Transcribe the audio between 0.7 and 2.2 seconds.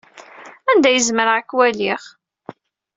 ay zemreɣ ad k-waliɣ?